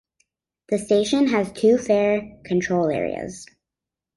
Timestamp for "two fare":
1.51-2.39